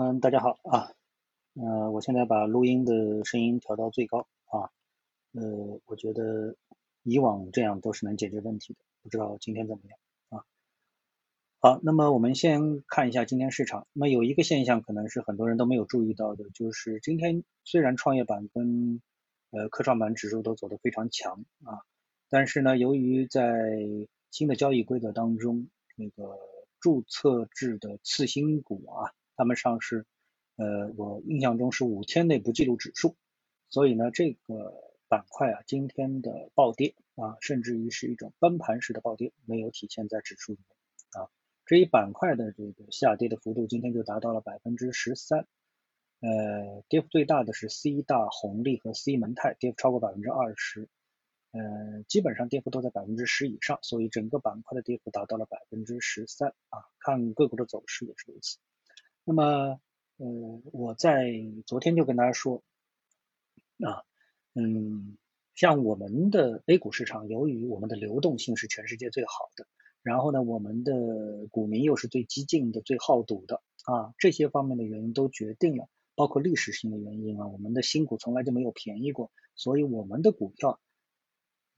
[0.00, 0.92] 嗯，大家好啊，
[1.54, 4.70] 呃，我现在把录音的声音调到最高啊，
[5.32, 6.54] 呃，我觉得
[7.02, 9.98] 以往这样都是能解决问题的，不知道今天怎么样
[10.28, 10.44] 啊？
[11.58, 19.02] 好，那么我们先看一下今天市场，那么有一个现象可能是很多人都没有注意到的，就是今天虽然创业板跟
[19.50, 21.82] 呃科创板指数都走得非常强啊，
[22.28, 23.80] 但是呢，由于在
[24.30, 26.38] 新的交易规则当中，那个
[26.78, 29.10] 注册制的次新股啊。
[29.38, 30.04] 他们上市，
[30.56, 33.14] 呃，我印象中是五天内不记录指数，
[33.70, 34.74] 所以呢，这个
[35.06, 41.30] 板块啊，今天的暴跌啊，甚至于是一种崩盘式的暴跌，没有体现在指数里面啊。
[41.64, 45.46] 这一板块的这个下跌的幅度，今天就达到了百分之十三，
[46.18, 50.88] 呃，跌幅最大的是 C 大红利和 C 门泰，跌幅超过百分之二十，
[51.52, 56.82] 呃，基本上跌幅都在百分之十以上，所以整个板块的跌幅达到了百分之十三啊。
[56.98, 58.58] 看个股的走势也是如此。
[59.28, 59.78] 那么，
[60.16, 61.30] 呃，我在
[61.66, 62.62] 昨天就跟大家说，
[63.84, 64.02] 啊，
[64.54, 65.18] 嗯，
[65.54, 69.66] 像我们的 A 股市场，由于我们的流动性是全世界最好的，
[70.00, 80.80] 然后呢，我们的股民又是最激进的、最好赌的，啊，这些方面的原因都决定了，包括历史性的原因啊，我们的新股从来就没有便宜过，所以我们的股票，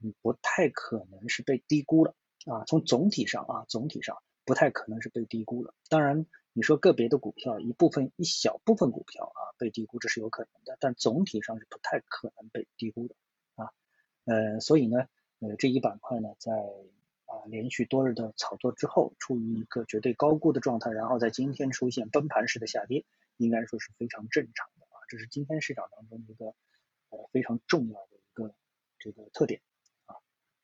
[0.00, 2.14] 嗯，不太可能是被低估了，
[2.46, 6.26] 啊，从总体上啊，总体上不太可能是被低估了，当然。
[6.52, 13.14] 你说个别的股票一部分一小部分股票啊被低估这是有可能的，但总体上是不太可能被低估的
[13.54, 13.70] 啊，
[14.24, 15.06] 呃，所以呢，
[15.38, 16.52] 呃，这一板块呢在
[17.26, 23.04] 啊连续多日的炒作之后，处于一个绝对高估的状态，然后在今天出现崩盘式的下跌，
[23.36, 26.46] 应该说是非常正常的啊，这是今天市场当中一个
[27.10, 28.54] 呃非常重要的一个
[28.98, 29.60] 这个特点
[30.06, 30.16] 啊。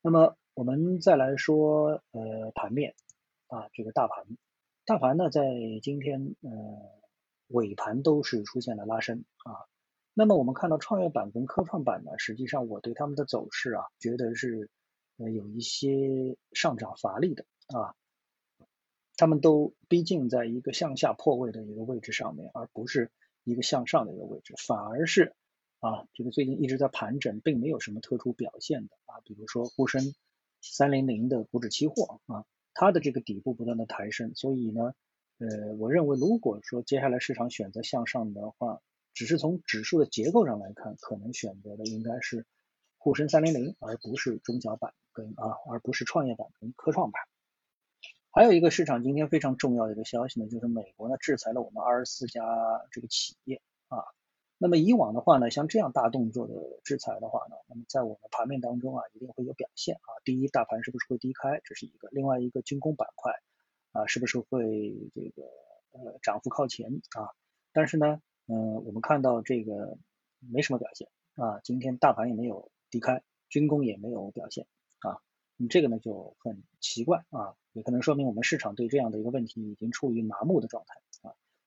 [0.02, 2.96] 那么我们再来说呃盘面
[3.46, 4.26] 啊这个大盘。
[4.86, 5.42] 大盘呢，在
[5.82, 6.50] 今天呃
[7.48, 9.66] 尾盘都是出现了拉升啊。
[10.14, 14.70] 那么我们看到创业板跟科创板呢，实际上我对他们的走势啊，觉得是
[15.16, 17.96] 呃有一些上涨乏力的啊。
[19.16, 23.10] 他们都逼近在一个向下破位的一个位置上面，而不是
[23.42, 25.34] 一个向上的一个位置，反而是
[25.80, 29.18] 啊这个最近一直在盘整，并没有什么特殊表现的啊。
[29.24, 30.14] 比如说沪深
[30.62, 32.44] 三零零的股指期货啊。
[32.78, 34.92] 它的这个底部不断的抬升，所以呢，
[35.38, 38.82] 呃，我认为如果说接下来市场选择向上的话，
[39.14, 42.44] 只是从指数的结构上来看，可能选择的应该是
[42.98, 47.22] 沪深三零零，而不是中小板跟啊，而不是创业板跟科创板。
[48.30, 52.44] 还有一个市场今天非常重要的一个消息呢，就是美国呢制裁了我们二十四家
[52.92, 54.04] 这个企业啊。
[54.58, 60.08] 那么以往的话呢，像这样大动作的制裁的话呢，那么在我们盘面当中啊，一定会有表现啊。
[60.24, 63.34] 第一，大盘是不是会低开，这是一个；另外一个，军工板块
[63.92, 65.42] 啊，是不是会这个
[65.92, 67.36] 呃涨幅靠前啊？
[67.72, 69.98] 但是呢，嗯，我们看到这个
[70.38, 74.66] 没什么表现啊，今天大盘也没有低开，军工也没有表现
[75.00, 75.20] 啊，
[75.58, 80.94] 你这个呢就很奇怪啊，也可能说明我们市场对这样的一个问题已经处于麻木的状态。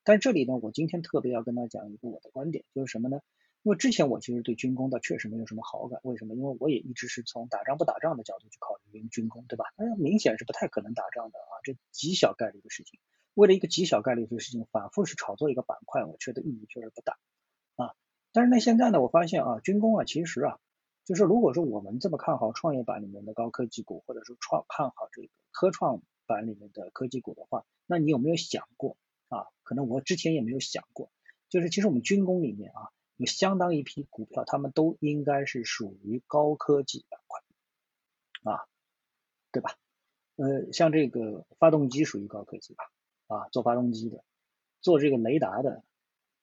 [0.09, 3.21] 但这里呢，我今天特别要跟大家讲一个我的观点，就是什么呢？
[3.61, 6.33] 因为之前我其实对军工的确实没有什么好感，为什么？
[6.33, 9.65] 因为我也一直是从打仗不打仗的角度去考虑军工，对吧？
[9.77, 12.99] 那明显是不太可能打仗的啊，这极小概率的事情。
[13.35, 17.19] 为了一个极小概率的事情，反复是炒作一个板块，我觉得意义确实不大
[17.75, 17.93] 啊。
[18.31, 20.57] 但是呢，现在呢，我发现啊，军工啊，其实啊，
[21.05, 28.97] 就是如果说我们这么看好创业板里面的高科技股，或者说创看好这个科创板里面的科技股的话，那你有没有想过？
[29.29, 31.11] 啊，可能我之前也没有想过，
[31.49, 37.41] 就是其实我们军工里面啊，有相当一批股票，他们都应该是属于高科技板块，
[38.51, 38.65] 啊，
[39.51, 39.77] 对吧？
[40.35, 42.83] 呃，像这个发动机属于高科技吧？
[43.27, 44.23] 啊，做发动机的，
[44.81, 45.83] 做这个雷达的，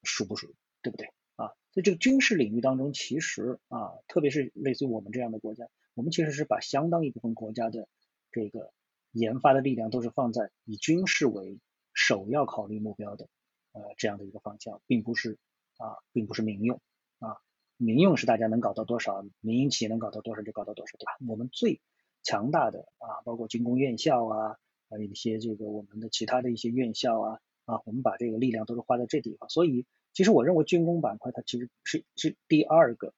[0.03, 0.55] 属不属于？
[0.83, 1.09] 对不对？
[1.35, 7.89] 啊，在这个军事领域当中，其实啊，特别是类似于我们这样的国家，我们其实是把相当一部分国家的
[8.31, 8.73] 这个
[9.11, 11.59] 研发的力量都是放在以军事为。
[11.97, 13.27] 首要考虑目标的，
[13.73, 15.39] 呃，这样的一个方向，并不是
[15.79, 16.79] 啊，并不是民用
[17.21, 17.39] 啊，
[17.79, 21.17] 民用是大家能搞到多少，民营企业能搞到多少就搞到多少，对吧？
[21.27, 21.81] 我们最
[22.23, 24.59] 强大的啊，包括军工院校啊，
[24.91, 33.15] 还有一些这个我们的其他的一些院校啊，啊，我们把这个力量都是花在这地方，所以其实我认为军工板块它其实是是第二个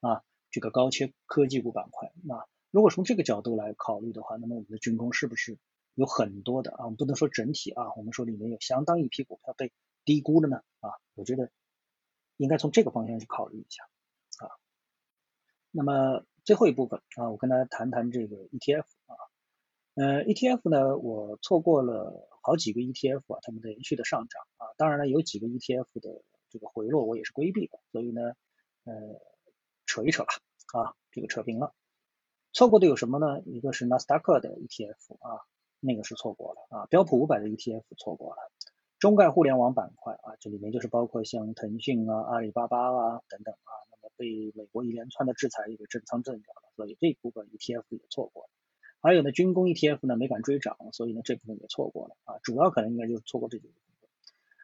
[0.00, 2.10] 啊，这个高切科技股板块。
[2.24, 5.58] 那如果从这个角度来考虑的话，那么我们的军工是不是？
[5.96, 9.72] 有很多的啊，我们不能说整体啊，我们说里面有相当一批股票被
[10.04, 11.50] 低估了呢啊，我觉得
[12.36, 13.82] 应该从这个方向去考虑一下
[14.44, 14.52] 啊。
[15.70, 19.16] 那么最后一部分啊，我跟大家谈谈这个 ETF 啊，
[19.94, 28.34] 呃，ETF 呢，我错过了好几个 ETF 啊，它们的连续的上涨啊，当然了，有几个 ETF 的这个回落我也是规避的，所以呢，
[28.84, 28.94] 呃，
[29.86, 30.34] 扯一扯吧，
[30.78, 31.74] 啊，这个扯平了。
[32.52, 33.40] 错过的有什么呢？
[33.46, 35.40] 一个是纳斯达克的 ETF 啊，
[35.80, 38.50] 那个是错过了啊，标普五百的 ETF 错过了，
[38.98, 48.50] 中概互联网板块啊，这里面就是包括像腾讯啊、阿里巴巴啊等等啊，那么被美国一连串的制裁也给震仓震掉了，所以这一部分 ETF 也错过了。
[49.00, 53.74] 还有呢，军工 ETF 呢没敢追涨，所以呢这部分也错过了啊，主要可能应该就是错过这几个。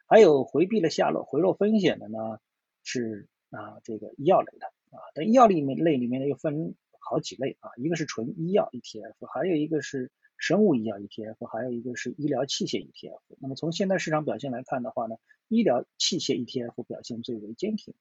[0.07, 2.39] 还有回避了下落回落风险的呢
[2.83, 4.67] 是啊这个医药类的
[4.97, 6.75] 啊，但医药里面类里面呢又分。
[7.05, 10.13] 好几类啊，一个是纯医药 ETF，还有一个是
[10.43, 13.21] 生物医药 ETF，还有一个是医疗器械 ETF。
[13.39, 15.15] 那么从现在市场表现来看的话呢，
[15.47, 17.95] 医疗器械 ETF 表现最为坚挺，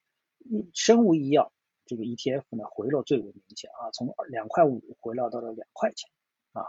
[0.73, 1.53] 生物医药
[1.85, 6.09] 这个 ETF 呢回落最为明显啊，从两块五回落到了两块钱
[6.53, 6.65] 啊。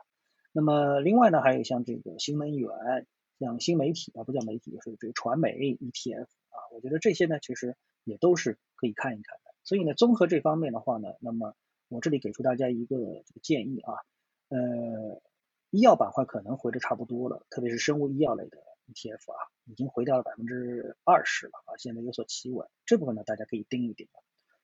[0.52, 2.68] 那么另外呢，还有像这个新能源、
[3.38, 9.54] 像新媒体啊，不叫媒体，就是这个传媒 ETF 啊，我觉得这些呢其实也都是可以看一看的。
[9.64, 11.54] 所以呢，综合这方面的话呢，那么。
[11.88, 13.92] 我这里给出大家一个这个建议啊，
[14.48, 15.20] 呃，
[15.72, 24.06] 医药板块可能回的差不多了，特别是生物医药类的 ETF 啊，已经回掉了百分之二十了啊，现在有所企稳，这部分呢大家可以盯一盯。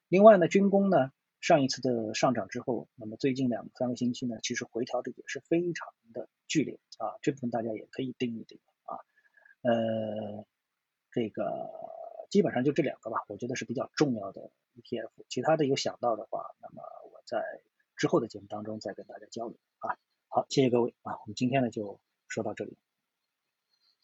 [0.09, 1.11] 另外呢，军工呢
[1.41, 9.01] 上一次的上涨之后，那么最近两三个星期呢，其实回调的也是非常的剧烈啊，这部分大家也可以盯一盯啊，
[9.63, 10.45] 呃，
[11.11, 11.71] 这个
[12.29, 17.19] 基本上就这两个吧，我觉得是比较重要的 ETF，其他的有想到的话，那么我。
[17.29, 17.45] 在
[17.95, 19.99] 之后的节目当中再跟大家交流啊，
[20.39, 21.99] 好，谢谢各位啊，我们今天呢就
[22.29, 22.77] 说到这里。